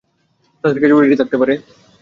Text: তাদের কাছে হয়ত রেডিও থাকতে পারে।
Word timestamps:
তাদের 0.63 0.79
কাছে 0.81 0.93
হয়ত 0.93 1.03
রেডিও 1.03 1.19
থাকতে 1.21 1.37
পারে। 1.41 1.53